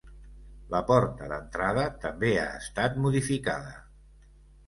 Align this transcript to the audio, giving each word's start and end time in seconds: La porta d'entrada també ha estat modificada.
La 0.69 0.79
porta 0.85 1.27
d'entrada 1.31 1.83
també 2.05 2.31
ha 2.43 2.47
estat 2.61 2.97
modificada. 3.05 3.77